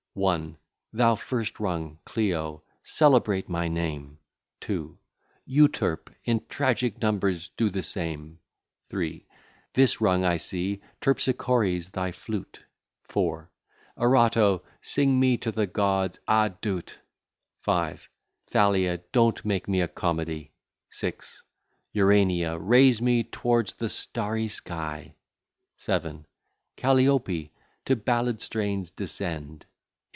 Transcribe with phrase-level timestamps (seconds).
[0.13, 0.57] 1.
[0.91, 4.19] Thou first rung, Clio, celebrate my name;
[4.59, 4.99] 2.
[5.47, 8.37] Euterp, in tragic numbers do the same.
[8.89, 9.25] 3.
[9.73, 12.59] This rung, I see, Terpsichore's thy flute;
[13.05, 13.49] 4.
[13.97, 16.99] Erato, sing me to the Gods; ah, do't:
[17.61, 18.09] 5.
[18.47, 20.51] Thalia, don't make me a comedy;
[20.89, 21.41] 6.
[21.93, 25.15] Urania, raise me tow'rds the starry sky:
[25.77, 26.25] 7.
[26.75, 27.53] Calliope,
[27.85, 29.65] to ballad strains descend, 8.